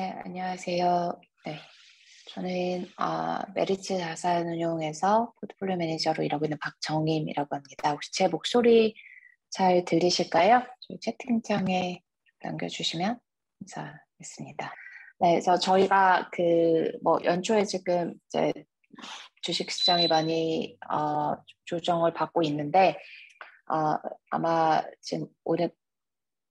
[0.00, 1.20] 네, 안녕하세요.
[1.44, 1.58] 네,
[2.28, 7.90] 저는 어, 메리츠 자산운용에서 포트폴리오 매니저로 일하고 있는 박정임이라고 합니다.
[7.90, 8.94] 혹시 제 목소리
[9.50, 10.62] 잘 들리실까요?
[11.02, 12.00] 채팅창에
[12.42, 13.20] 남겨주시면
[13.58, 14.74] 감사하겠습니다.
[15.18, 18.54] 네, 그래서 저희가 그 뭐 연초에 지금 이제
[19.42, 21.34] 주식 시장이 많이 어,
[21.66, 22.96] 조정을 받고 있는데
[23.70, 23.98] 어,
[24.30, 25.70] 아마 지금 오늘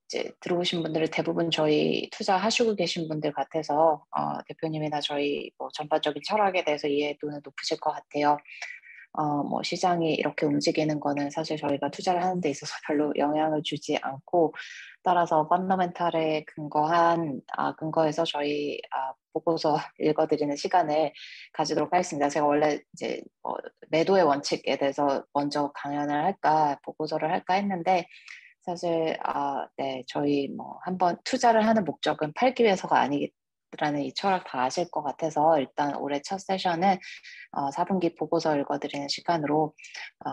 [0.10, 6.64] 이제 들어오신 분들은 대부분 저희 투자하시고 계신 분들 같아서 어, 대표님이나 저희 뭐 전반적인 철학에
[6.64, 8.38] 대해서 이해도는 높으실 것 같아요.
[9.14, 13.98] 어, 뭐 시장이 이렇게 움직이는 거는 사실 저희가 투자를 하는 데 있어서 별로 영향을 주지
[14.02, 14.54] 않고
[15.04, 21.14] 따라서 펀더멘탈에 근거한 아, 근거해서 저희 아, 보고서 읽어드리는 시간을
[21.54, 22.30] 가지도록 하겠습니다.
[22.30, 23.58] 제가 원래 이제 뭐
[23.90, 28.08] 매도의 원칙에 대해서 먼저 강연을 할까 보고서를 할까 했는데
[28.62, 33.32] 사실 아, 네 저희 뭐 한번 투자를 하는 목적은 팔기 위해서가 아니기
[33.78, 36.98] 라는 이 철학 다 아실 것 같아서 일단 올해 첫 세션은
[37.52, 39.74] 어, 4분기 보고서 읽어드리는 시간으로
[40.26, 40.30] 어,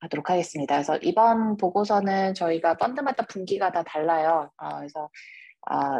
[0.00, 0.74] 하도록 하겠습니다.
[0.74, 4.50] 그래서 이번 보고서는 저희가 펀드마다 분기가 다 달라요.
[4.56, 5.10] 어, 그래서
[5.66, 5.98] 아,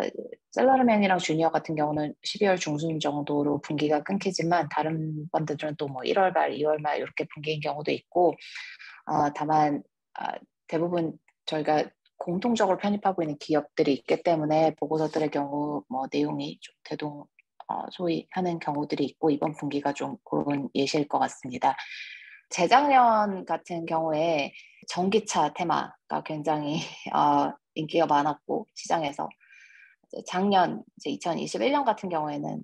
[0.52, 6.52] 셀러리맨이랑 주니어 같은 경우는 12월 중순 정도로 분기가 끊기지만 다른 펀드들은 또 뭐 1월 말,
[6.52, 8.34] 2월 말 이렇게 분기인 경우도 있고
[9.06, 9.82] 어, 다만
[10.14, 10.32] 아,
[10.68, 11.18] 대부분
[11.48, 11.84] 저희가
[12.18, 17.24] 공통적으로 편입하고 있는 기업들이 있기 때문에 보고서들의 경우 뭐 내용이 좀 대동
[17.68, 21.76] 어, 소위 하는 경우들이 있고 이번 분기가 좀 그런 예시일 것 같습니다.
[22.50, 24.52] 재작년 같은 경우에
[24.88, 26.78] 전기차 테마가 굉장히
[27.14, 29.28] 어, 인기가 많았고 시장에서
[30.26, 32.62] 작년 이제 2021년 같은 경우에는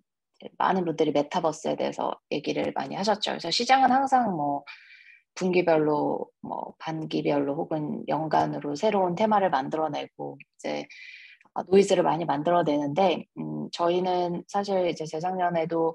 [0.59, 3.33] 많은 분들이 메타버스에 대해서 얘기를 많이 하셨죠.
[3.33, 4.65] 그래서 시장은 항상 뭐
[5.35, 10.87] 분기별로 뭐 반기별로 혹은 연간으로 새로운 테마를 만들어내고 이제
[11.55, 15.95] 어, 노이즈를 많이 만들어내는데 음, 저희는 사실 이제 재작년에도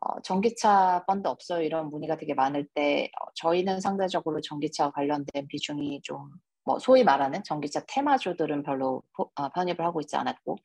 [0.00, 6.02] 어, 전기차 펀드 없어요 이런 문의가 되게 많을 때 어, 저희는 상대적으로 전기차 관련된 비중이
[6.02, 6.30] 좀
[6.64, 10.56] 뭐 소위 말하는 전기차 테마주들은 별로 포, 어, 편입을 하고 있지 않았고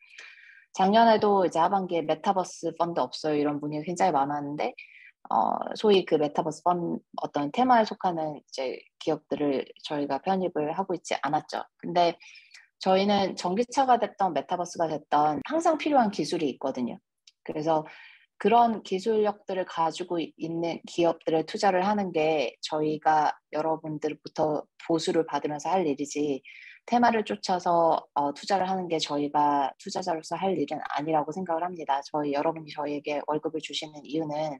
[0.74, 4.76] 작년에도 이제 하반기에 메타버스 펀드 없어요 이런 문의가 굉장히 많았는데
[5.30, 11.64] 어, 소위 그 메타버스 펀 어떤 테마에 속하는 이제 기업들을 저희가 편입을 하고 있지 않았죠.
[11.78, 12.18] 근데
[12.80, 16.98] 저희는 전기차가 됐던 메타버스가 됐던 항상 필요한 기술이 있거든요.
[17.44, 17.86] 그래서
[18.38, 26.44] 그런 기술력들을 가지고 있는 기업들에 투자를 하는 게 저희가 여러분들부터 보수를 받으면서 할 일이지
[26.86, 32.00] 테마를 쫓아서 어, 투자를 하는 게 저희가 투자자로서 할 일은 아니라고 생각을 합니다.
[32.12, 34.60] 저희 여러분이 저희에게 월급을 주시는 이유는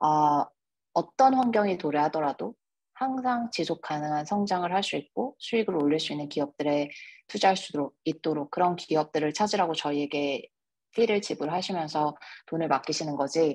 [0.00, 0.44] 어,
[0.92, 2.54] 어떤 환경이 도래하더라도
[2.94, 6.90] 항상 지속 가능한 성장을 할 수 있고 수익을 올릴 수 있는 기업들에
[7.28, 10.42] 투자할 수 있도록 그런 기업들을 찾으라고 저희에게
[10.92, 13.54] 피를 지불하시면서 돈을 맡기시는 거지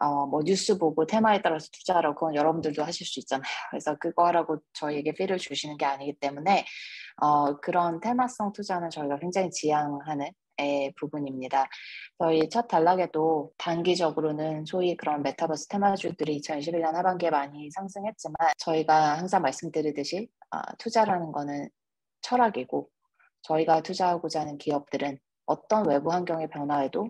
[0.00, 3.42] 어, 뭐 뉴스 보고 테마에 따라서 투자하라고 그건 여러분들도 하실 수 있잖아요.
[3.70, 6.64] 그래서 그거 하라고 저희에게 피를 주시는 게 아니기 때문에
[7.20, 10.30] 어, 그런 테마성 투자는 저희가 굉장히 지향하는
[10.96, 11.68] 부분입니다.
[12.18, 20.28] 저희 첫 단락에도 단기적으로는 소위 그런 메타버스 테마주들이 2021년 하반기에 많이 상승했지만 저희가 항상 말씀드리듯이
[20.50, 21.68] 아, 투자라는 거는
[22.22, 22.88] 철학이고
[23.42, 27.08] 저희가 투자하고자 하는 기업들은 어떤 외부 환경의 변화에도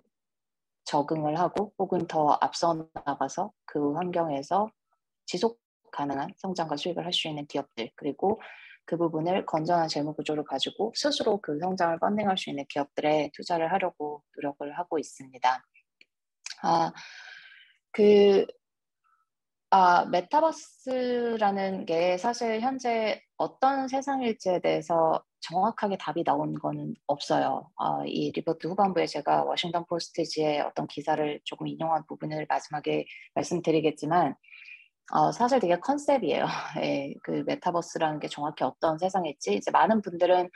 [0.84, 4.71] 적응을 하고 혹은 더 앞서 나가서 그 환경에서
[5.27, 5.61] 지속
[5.93, 8.41] 가능한 성장과 수익을 할 수 있는 기업들 그리고
[8.91, 14.25] 그 부분을 건전한 재무 구조를 가지고 스스로 그 성장을 펀딩할 수 있는 기업들에 투자를 하려고
[14.34, 15.65] 노력을 하고 있습니다.
[16.62, 16.93] 아,
[17.93, 18.47] 그
[19.71, 27.71] 아, 메타버스라는 게 사실 현재 어떤 세상일지에 대해서 정확하게 답이 나온 거는 없어요.
[27.77, 33.06] 아, 이 리포트 후반부에 제가 워싱턴 포스트지의 어떤 기사를 조금 인용한 부분을 마지막에
[33.37, 34.34] 말씀드리겠지만
[35.12, 36.44] 어, 사실 되게 컨셉이에요.
[36.84, 40.49] 예, 그 메타버스라는 게 정확히 어떤 세상일지 이제 많은 분들은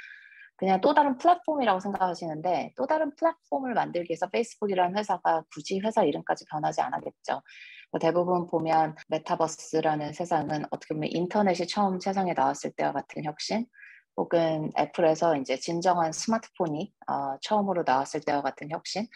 [0.56, 6.44] 그냥 또 다른 플랫폼이라고 생각하시는데 또 다른 플랫폼을 만들기 위해서 페이스북이라는 회사가 굳이 회사 이름까지
[6.50, 7.42] 변하지 않았겠죠.
[7.90, 13.66] 뭐 대부분 보면 메타버스라는 세상은 어떻게 보면 인터넷이 처음 세상에 나왔을 때와 같은 혁신
[14.16, 19.06] 혹은 애플에서 이제 진정한 스마트폰이 어, 처음으로 나왔을 때와 같은 혁신?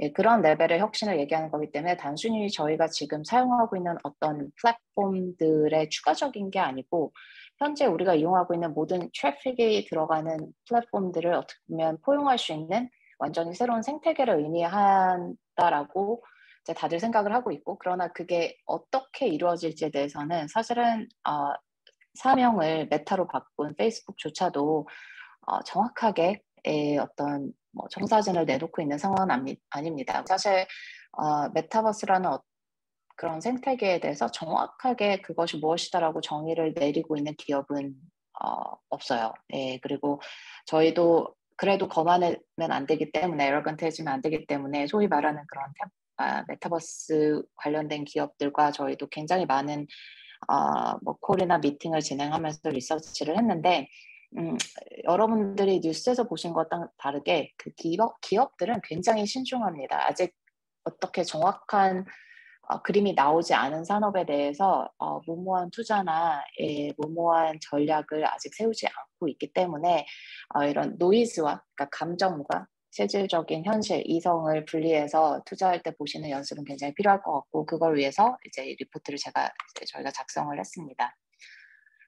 [0.00, 6.50] 예, 그런 레벨의 혁신을 얘기하는 거기 때문에 단순히 저희가 지금 사용하고 있는 어떤 플랫폼들의 추가적인
[6.50, 7.12] 게 아니고
[7.58, 10.38] 현재 우리가 이용하고 있는 모든 트래픽이 들어가는
[10.68, 12.88] 플랫폼들을 어떻게 보면 포용할 수 있는
[13.18, 16.22] 완전히 새로운 생태계를 의미한다라고
[16.62, 21.52] 이제 다들 생각을 하고 있고 그러나 그게 어떻게 이루어질지에 대해서는 사실은 어,
[22.14, 24.88] 사명을 메타로 바꾼 페이스북조차도
[25.46, 30.24] 어, 정확하게 에, 어떤 뭐 청사진을 내놓고 있는 상황은 아닙니다.
[30.26, 30.66] 사실
[31.12, 32.42] 어, 메타버스라는 어,
[33.16, 37.94] 그런 생태계에 대해서 정확하게 그것이 무엇이다라고 정의를 내리고 있는 기업은
[38.44, 39.34] 어, 없어요.
[39.54, 40.20] 예, 그리고
[40.66, 42.38] 저희도 그래도 거만하면
[42.70, 45.72] 안 되기 때문에 에러건트해지면 안 되기 때문에 소위 말하는 그런
[46.18, 49.86] 아, 메타버스 관련된 기업들과 저희도 굉장히 많은
[50.46, 53.88] 어, 뭐 콜이나 미팅을 진행하면서 리서치를 했는데
[54.36, 54.56] 음,
[55.04, 60.06] 여러분들이 뉴스에서 보신 것과 다르게 그 기업, 기업들은 굉장히 신중합니다.
[60.06, 60.34] 아직
[60.84, 62.04] 어떻게 정확한
[62.70, 69.28] 어, 그림이 나오지 않은 산업에 대해서 어, 무모한 투자나 예, 무모한 전략을 아직 세우지 않고
[69.28, 70.06] 있기 때문에
[70.54, 77.22] 어, 이런 노이즈와 그러니까 감정과 실질적인 현실, 이성을 분리해서 투자할 때 보시는 연습은 굉장히 필요할
[77.22, 81.14] 것 같고 그걸 위해서 이제 리포트를 제가 이제 저희가 작성을 했습니다.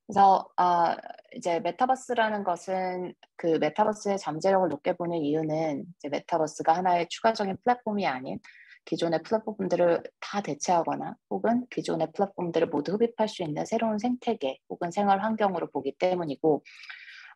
[0.07, 0.97] 그래서 어,
[1.37, 8.41] 이제 메타버스라는 것은 그 메타버스의 잠재력을 높게 보는 이유는 이제 메타버스가 하나의 추가적인 플랫폼이 아닌
[8.87, 15.23] 기존의 플랫폼들을 다 대체하거나 혹은 기존의 플랫폼들을 모두 흡입할 수 있는 새로운 생태계 혹은 생활
[15.23, 16.65] 환경으로 보기 때문이고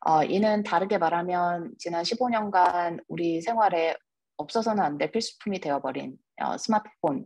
[0.05, 3.95] 어, 이는 다르게 말하면 지난 15년간 우리 생활에
[4.37, 7.25] 없어서는 안 될 필수품이 되어버린 어, 스마트폰을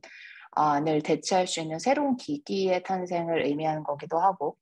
[1.04, 4.58] 대체할 수 있는 새로운 기기의 탄생을 의미하는 거기도 하고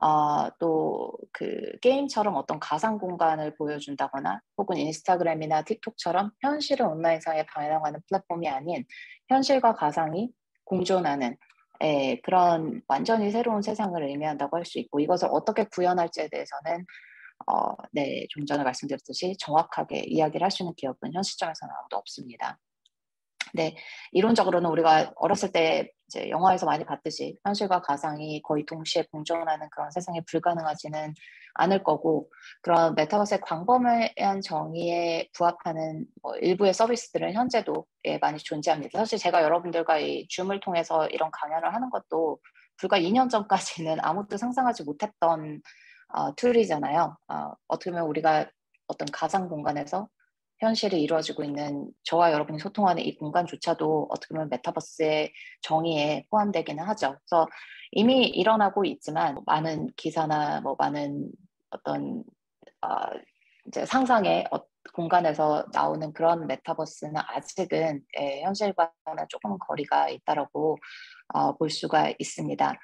[0.00, 8.84] 어, 또그 게임처럼 어떤 가상 공간을 보여준다거나 혹은 인스타그램이나 틱톡처럼 현실을 온라인상에 반영하는 플랫폼이 아닌
[9.28, 10.30] 현실과 가상이
[10.64, 11.36] 공존하는
[11.84, 16.86] 예, 그런 완전히 새로운 세상을 의미한다고 할 수 있고 이것을 어떻게 구현할지에 대해서는
[17.46, 22.58] 어, 네, 좀 전에 말씀드렸듯이 정확하게 이야기를 할 수 있는 기업은 현 시점에서는 아무도 없습니다.
[23.54, 23.76] 네,
[24.12, 30.22] 이론적으로는 우리가 어렸을 때 이제 영화에서 많이 봤듯이 현실과 가상이 거의 동시에 공존하는 그런 세상이
[30.26, 31.14] 불가능하지는
[31.54, 32.30] 않을 거고
[32.62, 38.98] 그런 메타버스의 광범위한 정의에 부합하는 뭐 일부의 서비스들은 현재도 예, 많이 존재합니다.
[38.98, 42.38] 사실 제가 여러분들과 이 줌을 통해서 이런 강연을 하는 것도
[42.78, 45.60] 불과 2년 전까지는 아무도 상상하지 못했던
[46.12, 47.16] 어, tool이잖아요.
[47.28, 48.50] 어, 어떻게 보면 우리가
[48.86, 50.08] 어떤 가상 공간에서
[50.58, 57.16] 현실이 이루어지고 있는 저와 여러분이 소통하는 이 공간조차도 어떻게 보면 메타버스의 정의에 포함되기는 하죠.
[57.24, 57.48] 그래서
[57.90, 61.30] 이미 일어나고 있지만 많은 기사나 뭐 많은
[61.70, 62.22] 어떤
[62.82, 62.88] 어,
[63.66, 64.60] 이제 상상의 어,
[64.92, 70.78] 공간에서 나오는 그런 메타버스는 아직은 예, 현실과는 조금 거리가 있다라고
[71.32, 72.74] 어, 볼 수가 있습니다.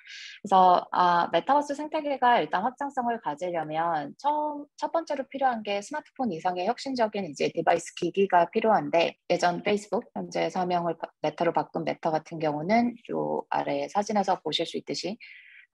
[0.42, 7.26] 그래서 아, 메타버스 생태계가 일단 확장성을 가지려면 처음 첫 번째로 필요한 게 스마트폰 이상의 혁신적인
[7.26, 13.88] 이제 디바이스 기기가 필요한데 예전 페이스북 현재 사명을 메타로 바꾼 메타 같은 경우는 요 아래
[13.88, 15.18] 사진에서 보실 수 있듯이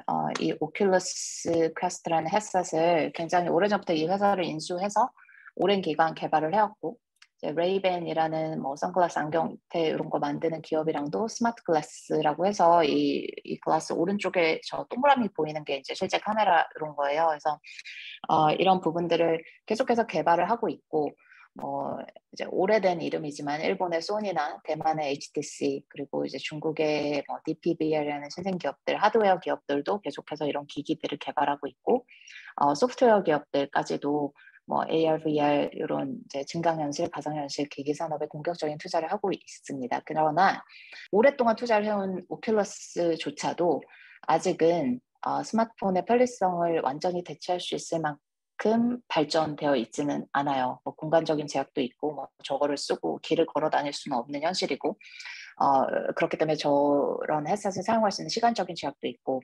[0.06, 5.10] 어, 이 오큘러스 퀘스트라는 헤드셋을 굉장히 오래전부터 이 회사를 인수해서
[5.56, 6.98] 오랜 기간 개발을 해왔고
[7.52, 14.60] 레이밴이라는 뭐 선글라스 안경 이런 거 만드는 기업이랑도 smart glass라고 해서 이, 이 glass 오른쪽에
[14.66, 17.26] 저 동그라미 보이는 게 이제 실제 카메라 이런 거예요.
[17.28, 17.58] 그래서
[18.28, 21.10] 어, 이런 부분들을 계속해서 개발을 하고 있고
[21.54, 21.98] 뭐
[22.32, 29.38] 이제 오래된 이름이지만 일본의 소니나 대만의 HTC 그리고 이제 중국의 뭐 DPBL이라는 신생 기업들 하드웨어
[29.38, 32.06] 기업들도 계속해서 이런 기기들을 개발하고 있고
[32.56, 34.32] 어, 소프트웨어 기업들까지도
[34.66, 40.00] 뭐 AR, VR 이런 이제 증강현실, 가상현실 기기 산업에 공격적인 투자를 하고 있습니다.
[40.06, 40.62] 그러나
[41.12, 43.82] 오랫동안 투자를 해온 오큘러스조차도
[44.26, 50.80] 아직은 어, 스마트폰의 편리성을 완전히 대체할 수 있을 만큼 발전되어 있지는 않아요.
[50.84, 54.98] 뭐 공간적인 제약도 있고 뭐 저거를 쓰고 길을 걸어 다닐 수는 없는 현실이고
[55.56, 59.42] 어, 그렇기 때문에 저런 헤드셋을 사용할 수 있는 시간적인 제약도 있고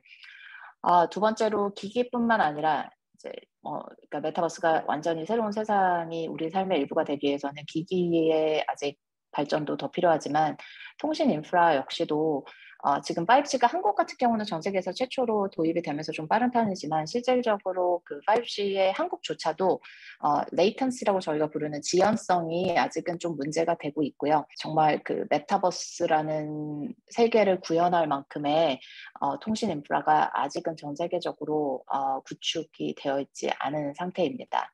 [0.82, 3.30] 어, 두 번째로 기기뿐만 아니라 이제
[3.62, 8.98] 어, 그러니까 메타버스가 완전히 새로운 세상이 우리 삶의 일부가 되기 위해서는 기기의 아직
[9.32, 10.56] 발전도 더 필요하지만
[10.98, 12.46] 통신 인프라 역시도
[12.82, 18.02] 어, 지금 5G가 한국 같은 경우는 전 세계에서 최초로 도입이 되면서 좀 빠른 편이지만 실질적으로
[18.04, 19.80] 그 5G의 한국조차도
[20.22, 24.46] 어, 레이턴시라고 저희가 부르는 지연성이 아직은 좀 문제가 되고 있고요.
[24.58, 28.80] 정말 그 메타버스라는 세계를 구현할 만큼의
[29.20, 34.70] 어, 통신 인프라가 아직은 전 세계적으로 어, 구축이 되어 있지 않은 상태입니다.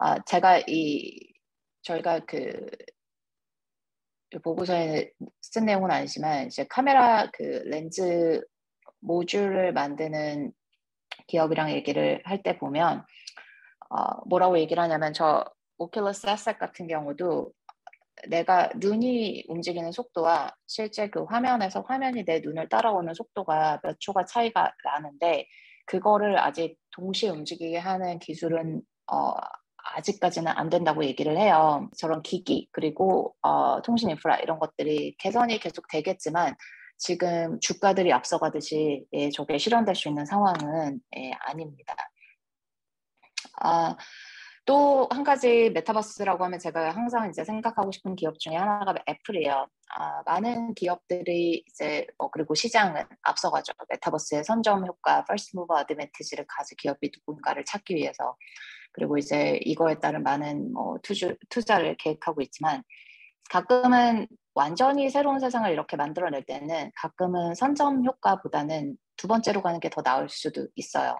[0.00, 1.18] 어, 제가 이
[1.82, 2.66] 저희가 그
[4.42, 5.10] 보고서에
[5.42, 8.40] 쓴 내용은 아니지만 이제 카메라 그 렌즈
[9.00, 10.52] 모듈을 만드는
[11.28, 13.04] 기업이랑 얘기를 할 때 보면
[13.90, 13.96] 어,
[14.28, 15.44] 뭐라고 얘기를 하냐면 저
[15.78, 17.52] 오큘러스 헤셋 같은 경우도
[18.28, 24.72] 내가 눈이 움직이는 속도와 실제 그 화면에서 화면이 내 눈을 따라오는 속도가 몇 초가 차이가
[24.84, 25.46] 나는데
[25.86, 29.32] 그거를 아직 동시에 움직이게 하는 기술은 어,
[29.94, 31.88] 아직까지는 안 된다고 얘기를 해요.
[31.96, 36.54] 저런 기기 그리고 어, 통신 인프라 이런 것들이 개선이 계속 되겠지만
[36.98, 41.94] 지금 주가들이 앞서가듯이 예, 저게 실현될 수 있는 상황은 예, 아닙니다.
[43.60, 43.96] 아,
[44.66, 49.68] 또 한 가지 메타버스라고 하면 제가 항상 이제 생각하고 싶은 기업 중에 하나가 애플이에요.
[49.94, 53.72] 아, 많은 기업들이 이제 뭐 그리고 시장은 앞서가죠.
[53.90, 58.36] 메타버스의 선점 효과, first mover advantage를 가진 기업이 누군가를 찾기 위해서
[58.92, 62.82] 그리고 이제 이거에 따른 많은 뭐 투주, 투자를 계획하고 있지만
[63.50, 70.02] 가끔은 완전히 새로운 세상을 이렇게 만들어낼 때는 가끔은 선점 효과보다는 두 번째로 가는 게 더
[70.02, 71.14] 나을 수도 있어요.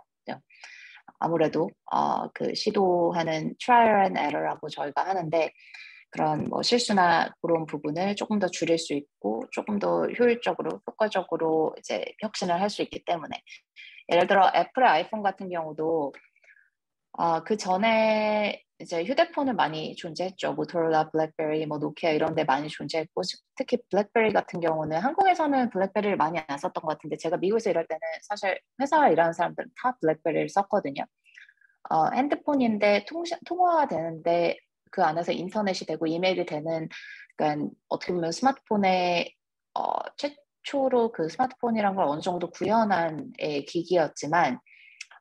[1.18, 5.50] 아무래도 어, 그 시도하는 trial and error라고 저희가 하는데
[6.10, 12.04] 그런 뭐 실수나 그런 부분을 조금 더 줄일 수 있고 조금 더 효율적으로 효과적으로 이제
[12.22, 13.42] 혁신을 할 수 있기 때문에.
[14.10, 16.12] 예를 들어 애플의 아이폰 같은 경우도
[17.18, 20.52] 어, 그 전에 이제 휴대폰을 많이 존재했죠.
[20.52, 23.22] 모토로라, 블랙베리, 뭐 노키아 이런 데 많이 존재했고
[23.54, 28.00] 특히 블랙베리 같은 경우는 한국에서는 블랙베리를 많이 안 썼던 것 같은데 제가 미국에서 일할 때는
[28.22, 31.04] 사실 회사 일하는 사람들은 다 블랙베리를 썼거든요.
[31.88, 34.58] 어, 핸드폰인데 통신, 통화가 되는데
[34.90, 36.88] 그 안에서 인터넷이 되고 이메일이 되는
[37.36, 39.34] 그러니까 어떻게 보면 스마트폰의
[39.74, 43.32] 어, 최초로 그 스마트폰이란 걸 어느 정도 구현한
[43.68, 44.58] 기기였지만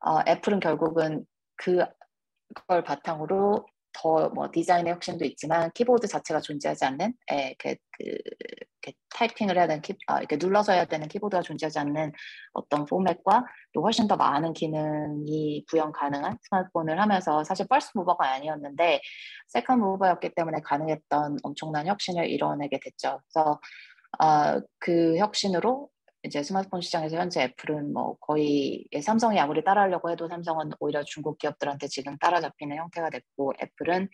[0.05, 1.25] 어, 애플은 결국은
[1.57, 1.85] 그
[2.67, 8.17] 걸 바탕으로 더 뭐 디자인의 혁신도 있지만 키보드 자체가 존재하지 않는 에, 그, 그,
[8.81, 12.11] 그 타이핑을 해야 되는 키, 아, 이렇게 눌러서 해야 되는 키보드가 존재하지 않는
[12.53, 19.01] 어떤 포맷과 또 훨씬 더 많은 기능이 구현 가능한 스마트폰을 하면서 사실 first mover가 아니었는데
[19.47, 23.21] second mover였기 때문에 가능했던 엄청난 혁신을 이뤄내게 됐죠.
[23.33, 23.59] 그래서
[24.19, 25.89] 어, 그 혁신으로
[26.25, 31.87] 이제 스마트폰 시장에서 현재 애플은 뭐 거의 삼성이 아무리 따라하려고 해도 삼성은 오히려 중국 기업들한테
[31.87, 34.09] 지금 따라잡히는 형태가 됐고 애플은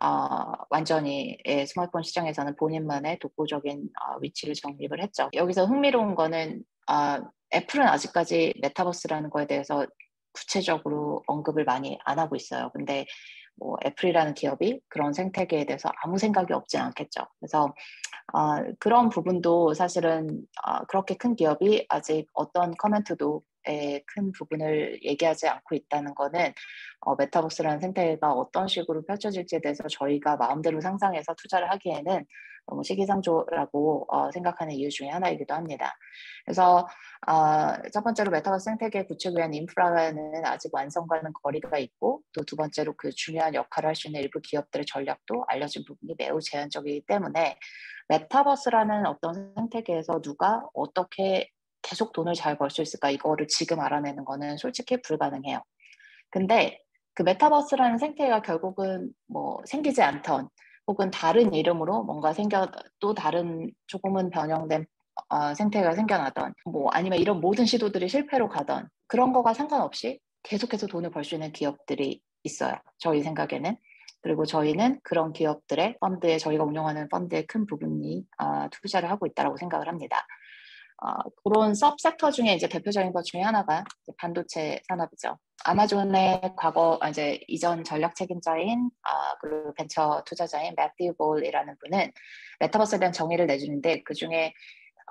[0.00, 5.28] 어, 완전히 예, 스마트폰 시장에서는 본인만의 독보적인 어, 위치를 정립을 했죠.
[5.34, 7.18] 여기서 흥미로운 거는 어,
[7.52, 9.86] 애플은 아직까지 메타버스라는 거에 대해서
[10.32, 12.70] 구체적으로 언급을 많이 안 하고 있어요.
[12.72, 13.06] 근데
[13.56, 17.26] 뭐 애플이라는 기업이 그런 생태계에 대해서 아무 생각이 없진 않겠죠.
[17.40, 17.74] 그래서
[18.32, 23.42] 어, 그런 부분도 사실은 어, 그렇게 큰 기업이 아직 어떤 comment도
[24.06, 26.52] 큰 부분을 얘기하지 않고 있다는 거는
[27.00, 32.24] 어, 메타버스라는 생태계가 어떤 식으로 펼쳐질지에 대해서 저희가 마음대로 상상해서 투자를 하기에는
[32.70, 35.96] 너무 시기상조라고 어, 생각하는 이유 중에 하나이기도 합니다.
[36.44, 36.86] 그래서
[37.26, 42.94] 어, 첫 번째로 메타버스 생태계 구축을 위한 인프라는 아직 완성과는 거리가 있고 또 두 번째로
[42.96, 47.58] 그 중요한 역할을 할 수 있는 일부 기업들의 전략도 알려진 부분이 매우 제한적이기 때문에
[48.08, 51.50] 메타버스라는 어떤 생태계에서 누가 어떻게
[51.88, 55.62] 계속 돈을 잘 벌 수 있을까 이거를 지금 알아내는 거는 솔직히 불가능해요.
[56.30, 56.80] 근데
[57.14, 60.48] 그 메타버스라는 생태계가 결국은 뭐 생기지 않던
[60.86, 64.86] 혹은 다른 이름으로 뭔가 생겨 또 다른 조금은 변형된
[65.30, 71.10] 어, 생태계가 생겨나던 뭐 아니면 이런 모든 시도들이 실패로 가던 그런 거가 상관없이 계속해서 돈을
[71.10, 72.74] 벌 수 있는 기업들이 있어요.
[72.98, 73.76] 저희 생각에는.
[74.20, 79.88] 그리고 저희는 그런 기업들의 펀드에 저희가 운영하는 펀드의 큰 부분이 어, 투자를 하고 있다고 생각을
[79.88, 80.26] 합니다.
[81.00, 83.84] 어, 그런 sub-sector 중에 이제 대표적인 것 중에 하나가
[84.16, 85.38] 반도체 산업이죠.
[85.64, 92.12] 아마존의 과거 아, 이제 이전 전략 책임자인 아, 그리고 벤처 투자자인 매튜 볼이라는 분은
[92.60, 94.52] 메타버스에 대한 정의를 내주는데 그 중에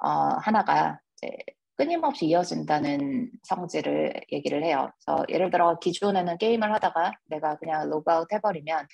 [0.02, 0.10] 어,
[0.42, 1.36] 하나가 이제
[1.76, 4.90] 끊임없이 이어진다는 성질을 얘기를 해요.
[5.06, 8.88] 그래서 예를 들어 기존에는 게임을 하다가 내가 그냥 로그아웃 해버리면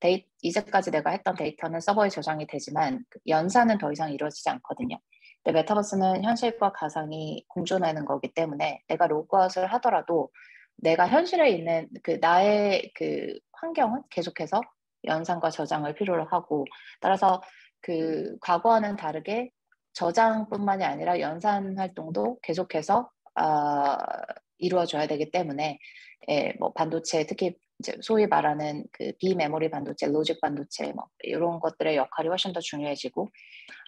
[0.00, 4.98] 데이, 이제까지 내가 했던 데이터는 서버에 저장이 되지만 그 연산은 더 이상 이루어지지 않거든요.
[5.42, 10.30] 근데 메타버스는 현실과 가상이 공존하는 거기 때문에 내가 로그아웃을 하더라도
[10.76, 14.60] 내가 현실에 있는 그 나의 그 환경은 계속해서
[15.04, 16.64] 연산과 저장을 필요로 하고
[17.00, 17.42] 따라서
[17.80, 19.50] 그 과거와는 다르게
[19.94, 23.96] 저장뿐만이 아니라 연산 활동도 계속해서 어,
[24.62, 25.78] 이루어져야 되기 때문에
[26.30, 31.96] 예, 뭐 반도체 특히 이제 소위 말하는 그 비메모리 반도체, logic 반도체 뭐 이런 것들의
[31.96, 33.28] 역할이 훨씬 더 중요해지고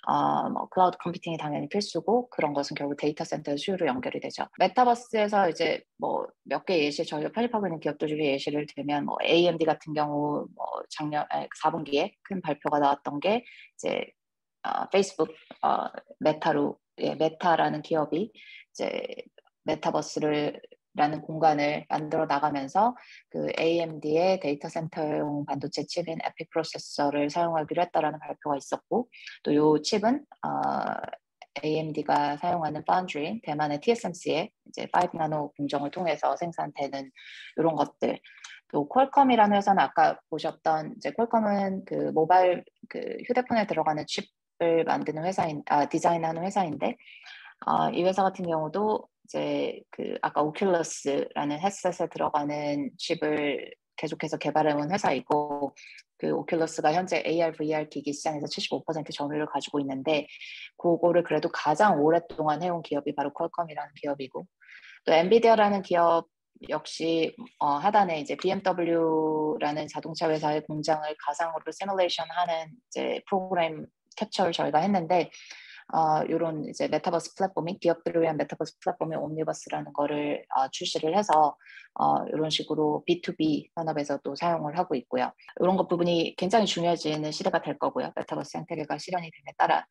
[0.08, 4.46] 어, 뭐 클라우드 컴퓨팅이 당연히 필수고 그런 것은 결국 데이터 센터 수요로 연결이 되죠.
[4.58, 9.64] 메타버스에서 이제 뭐 몇 개 예시 저희가 편입하고 있는 기업들 중에 예시를 들면 뭐 AMD
[9.64, 11.24] 같은 경우 뭐 작년
[11.62, 13.44] 4분기에 큰 발표가 나왔던 게
[13.76, 14.04] 이제
[14.64, 15.28] 어, 페이스북
[15.62, 15.86] 어,
[16.20, 18.32] 메타로 예, 메타라는 기업이
[18.72, 19.02] 이제
[19.64, 20.60] 메타버스를
[20.96, 22.94] 라는 공간을 만들어 나가면서
[23.28, 29.08] 그 AMD의 데이터 센터용 반도체 칩인 EPYC processor를 사용하기로 했다라는 발표가 있었고
[29.42, 30.48] 또 이 칩은 어,
[31.64, 37.10] AMD가 사용하는 파운드리 대만의 TSMC의 이제 5나노 공정을 통해서 생산되는
[37.56, 38.18] 이런 것들.
[38.72, 45.62] 또 퀄컴이라는 회사는 아까 보셨던 이제 퀄컴은 그 모바일 그 휴대폰에 들어가는 칩을 만드는 회사인
[45.66, 46.96] 아 디자인하는 회사인데
[47.66, 55.74] 어, 이 회사 같은 경우도 이제 그 아까 오큘러스라는 헤드셋에 들어가는 칩을 계속해서 개발해온 회사이고
[56.18, 60.26] 그 오큘러스가 현재 AR, VR 기기 시장에서 75% 점유율을 가지고 있는데
[60.76, 64.46] 그거를 그래도 가장 오랫동안 해온 기업이 바로 퀄컴이라는 기업이고
[65.04, 66.28] 또 엔비디아라는 기업
[66.68, 74.78] 역시 어, 하단에 이제 BMW라는 자동차 회사의 공장을 가상으로 시뮬레이션 하는 이제 프로그램 캡처를 저희가
[74.78, 75.30] 했는데
[75.92, 81.56] 어, 이런 이제 메타버스 플랫폼이 기업들을 위한 메타버스 플랫폼의 Omniverse라는 거를 어, 출시를 해서
[81.94, 85.30] 어, 이런 식으로 B2B 산업에서 또 사용을 하고 있고요.
[85.60, 88.12] 이런 것 부분이 굉장히 중요해지는 시대가 될 거고요.
[88.16, 89.86] 메타버스 생태계가 실현이 됨에 따라.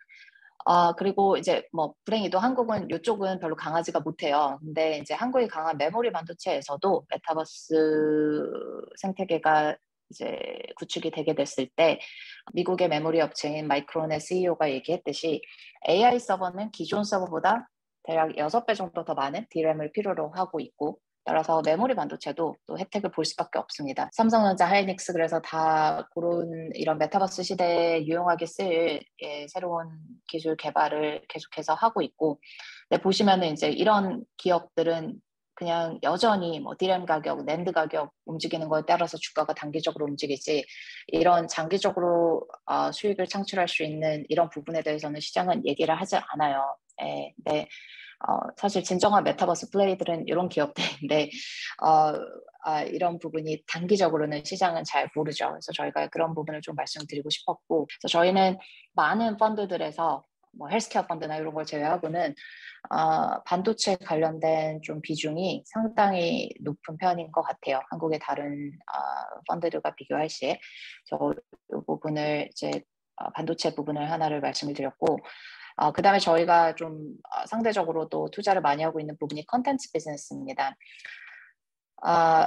[0.66, 4.60] 아, 그리고 이제 뭐 불행히도 한국은 이쪽은 별로 강하지가 못해요.
[4.62, 7.74] 근데 이제 한국이 강한 메모리 반도체에서도 메타버스
[8.98, 9.76] 생태계가
[10.14, 10.38] 이제
[10.78, 12.00] 구축이 되게 됐을 때
[12.54, 15.42] 미국의 메모리 업체인 마이크론의 CEO가 얘기했듯이
[15.90, 17.70] AI 서버는 기존 서버보다
[18.04, 23.24] 대략 6배 정도 더 많은 DRAM을 필요로 하고 있고 따라서 메모리 반도체도 또 혜택을 볼
[23.24, 24.10] 수밖에 없습니다.
[24.12, 29.88] 삼성전자, 하이닉스 그래서 다 그런 이런 메타버스 시대에 유용하게 쓸 예, 새로운
[30.28, 32.42] 기술 개발을 계속해서 하고 있고
[32.90, 35.22] 네, 보시면은 이제 이런 기업들은
[35.56, 40.66] 그냥 여전히 뭐 디램 가격, 낸드 가격 움직이는 거에 따라서 주가가 단기적으로 움직이지
[41.08, 46.76] 이런 장기적으로 어, 수익을 창출할 수 있는 이런 부분에 대해서는 시장은 얘기를 하지 않아요.
[47.02, 47.68] 예, 네.
[48.28, 51.30] 어, 사실 진정한 메타버스 play들은 이런 기업들인데
[51.84, 52.14] 어,
[52.66, 55.50] 아, 이런 부분이 단기적으로는 시장은 잘 모르죠.
[55.50, 58.58] 그래서 저희가 그런 부분을 좀 말씀드리고 싶었고, 그래서 저희는
[58.94, 60.24] 많은 펀드들에서
[60.58, 62.36] 뭐 헬스케어 펀드나 이런 걸 제외하고는
[62.90, 67.82] 어, 반도체 관련된 좀 비중이 상당히 높은 편인 것 같아요.
[67.90, 70.60] 한국의 다른 어, 펀드들과 비교할 시에
[71.06, 71.34] 저이
[71.86, 72.72] 부분을 이제
[73.16, 75.20] 어, 반도체 부분을 하나를 말씀을 드렸고
[75.76, 80.76] 어, 그 다음에 저희가 좀 어, 상대적으로 또 투자를 많이 하고 있는 부분이 컨텐츠 비즈니스입니다.
[82.06, 82.46] 어,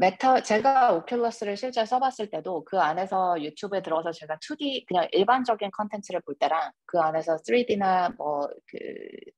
[0.00, 6.22] 메타 제가 오큘러스를 실제 써봤을 때도 그 안에서 유튜브에 들어서 제가 2D 그냥 일반적인 컨텐츠를
[6.22, 8.78] 볼 때랑 그 안에서 3D나 뭐 그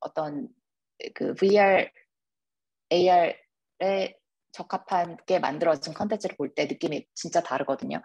[0.01, 0.49] 어떤
[1.15, 1.89] 그 VR,
[2.93, 4.15] AR에
[4.53, 8.01] 적합하게 만들어진 컨텐츠를 볼 때 느낌이 진짜 다르거든요.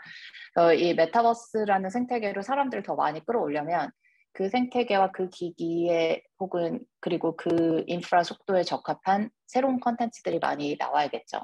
[0.57, 3.91] 어, 이 메타버스라는 생태계로 사람들을 더 많이 끌어올려면
[4.33, 11.39] 그 생태계와 그 기기에 혹은 그리고 그 인프라 속도에 적합한 새로운 컨텐츠들이 많이 나와야겠죠.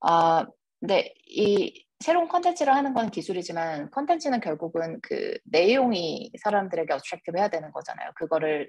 [0.00, 0.46] 아,
[0.80, 7.72] 근데 이 새로운 컨텐츠를 하는 건 기술이지만 컨텐츠는 결국은 그 내용이 사람들에게 attractive 해야 되는
[7.72, 8.10] 거잖아요.
[8.16, 8.68] 그거를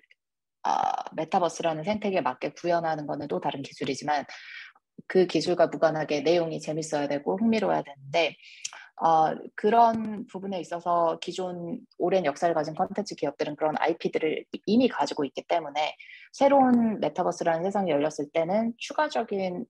[0.64, 4.26] 아, 메타버스라는 생태계에 맞게 구현하는 거는 또 다른 기술이지만
[5.08, 8.36] 그 기술과 무관하게 내용이 재밌어야 되고 흥미로워야 되는데
[9.02, 15.44] 어, 그런 부분에 있어서 기존 오랜 역사를 가진 컨텐츠 기업들은 그런 IP들을 이미 가지고 있기
[15.48, 15.96] 때문에
[16.32, 19.66] 새로운 메타버스라는 세상이 열렸을 때는 추가적인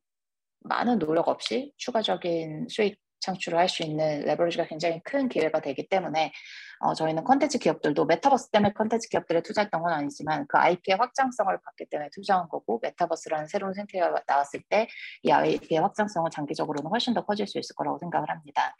[0.66, 6.32] 많은 노력 없이 추가적인 수익 창출을 할 수 있는 레버리지가 굉장히 큰 기회가 되기 때문에
[6.80, 11.86] 어, 저희는 컨텐츠 기업들도 메타버스 때문에 컨텐츠 기업들에 투자했던 건 아니지만 그 IP의 확장성을 봤기
[11.90, 14.88] 때문에 투자한 거고 메타버스라는 새로운 생태계가 나왔을 때
[15.24, 18.76] 이 IP의 확장성은 장기적으로는 훨씬 더 커질 수 있을 거라고 생각을 합니다.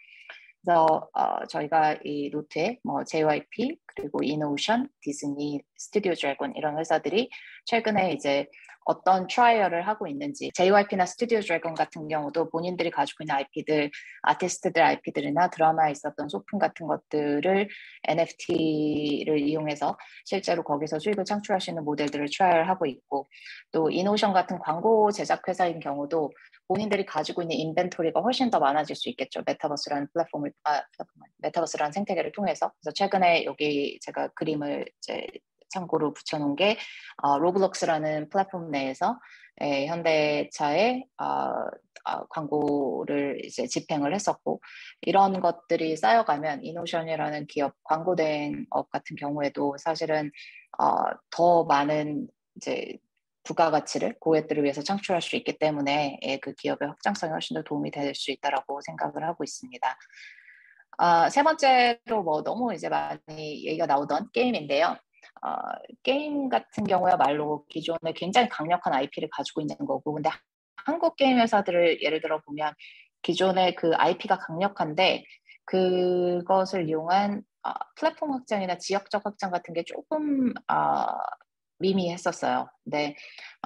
[0.66, 7.30] 그래서 어, 저희가 이 노트에 뭐 JYP 그리고 이노션, 디즈니, 스튜디오 드래곤 이런 회사들이
[7.66, 8.48] 최근에 이제
[8.86, 13.90] 어떤 trial을 하고 있는지 JYP나 스튜디오 드래곤 같은 경우도 본인들이 가지고 있는 IP들,
[14.24, 17.68] 아티스트들 IP들이나 드라마에 있었던 소품 같은 것들을
[18.08, 23.28] NFT를 이용해서 실제로 거기서 수익을 창출할 수 있는 모델들을 trial하고 있고
[23.72, 26.32] 또 이노션 같은 광고 제작 회사인 경우도
[26.68, 29.42] 본인들이 가지고 있는 inventory가 훨씬 더 많아질 수 있겠죠.
[29.46, 30.82] 메타버스라는 플랫폼을 아,
[31.38, 32.72] 메타버스라는 생태계를 통해서.
[32.80, 35.28] 그래서 최근에 여기 제가 그림을 이제
[35.70, 36.78] 참고로 붙여놓은 게
[37.22, 39.20] 어, 로블록스라는 플랫폼 내에서
[39.62, 41.26] 에, 예, 현대차의 어,
[42.08, 44.62] 어, 광고를 이제 집행을 했었고
[45.02, 50.32] 이런 것들이 쌓여가면 이노션이라는 기업 광고 대행업 같은 경우에도 사실은
[50.80, 52.98] 어, 더 많은 이제
[53.46, 58.14] 부가가치를 고객들을 위해서 창출할 수 있기 때문에 예, 그 기업의 확장성이 훨씬 더 도움이 될
[58.16, 59.98] 수 있다라고 생각을 하고 있습니다.
[60.98, 63.20] 아, 세 번째로 뭐 너무 이제 많이
[63.66, 64.98] 얘기가 나오던 게임인데요.
[65.44, 65.50] 어,
[66.04, 70.30] 게임 같은 경우야말로 기존에 굉장히 강력한 IP를 가지고 있는 거고 근데
[70.86, 72.74] 한국 게임 회사들을 예를 들어 보면
[73.22, 75.24] 기존에 그 IP가 강력한데
[75.66, 81.08] 그것을 이용한 어, 플랫폼 확장이나 지역적 확장 같은 게 조금 어,
[81.80, 82.68] 미미했었어요.
[82.84, 83.16] 근데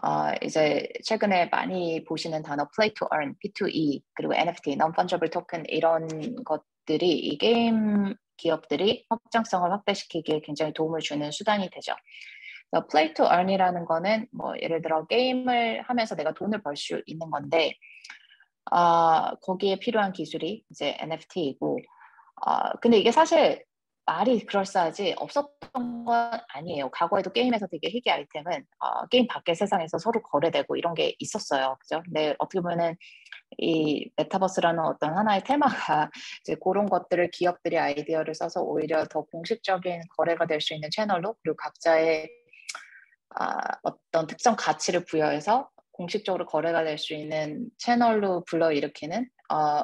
[0.04, 6.08] 어, 이제 최근에 많이 보시는 단어 play to earn, P2E 그리고 NFT, non-fungible token 이런
[6.44, 11.94] 것들이 이 게임 기업들이 확장성을 확대시키기에 굉장히 도움을 주는 수단이 되죠.
[12.92, 17.74] play to earn이라는 거는 뭐 예를 들어 게임을 하면서 내가 돈을 벌 수 있는 건데
[18.72, 21.80] 어, 거기에 필요한 기술이 이제 NFT이고
[22.46, 23.64] 어, 근데 이게 사실
[24.10, 26.90] 말이 그럴싸하지 없었던 건 아니에요.
[26.90, 31.78] 과거에도 게임에서 되게 희귀 아이템은 어, 게임 밖의 세상에서 서로 거래되고 이런 게 있었어요.
[31.80, 32.02] 그죠?
[32.04, 32.96] 근데 어떻게 보면은
[33.60, 36.10] 이 메타버스라는 어떤 하나의 테마가
[36.42, 41.56] 이제 그런 것들을 기업들이 아이디어를 써서 오히려 더 공식적인 거래가 될 수 있는 채널로 그리고
[41.58, 42.30] 각자의
[43.36, 49.84] 아, 어떤 특정 가치를 부여해서 공식적으로 거래가 될 수 있는 채널로 불러일으키는 어,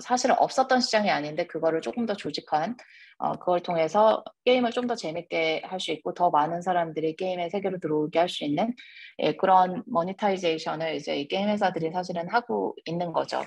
[0.00, 2.76] 사실은 없었던 시장이 아닌데 그거를 조금 더 조직한
[3.20, 7.78] 어, 그걸 통해서 게임을 좀 더 재밌게 할 수 있고 더 많은 사람들이 게임의 세계로
[7.78, 8.74] 들어오게 할 수 있는
[9.20, 13.42] 예, 그런 모니타이제이션을 이제 이 게임 회사들이 사실은 하고 있는 거죠.